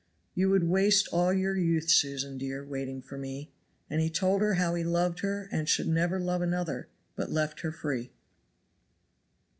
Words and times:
"You 0.33 0.49
would 0.49 0.63
waste 0.63 1.07
all 1.11 1.31
your 1.31 1.55
youth, 1.55 1.87
Susan, 1.91 2.39
dear, 2.39 2.65
waiting 2.65 3.03
for 3.03 3.19
me." 3.19 3.51
And 3.87 4.01
he 4.01 4.09
told 4.09 4.41
her 4.41 4.55
how 4.55 4.73
he 4.73 4.83
loved 4.83 5.19
her 5.19 5.43
and 5.51 5.69
never 5.87 6.17
should 6.17 6.25
love 6.25 6.41
another; 6.41 6.87
but 7.15 7.31
left 7.31 7.59
her 7.59 7.71
free. 7.71 8.09